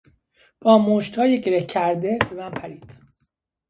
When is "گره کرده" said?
1.41-2.19